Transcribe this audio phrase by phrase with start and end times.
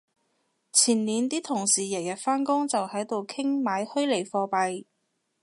[0.73, 4.85] 前年啲同事日日返工就喺度傾買虛擬貨幣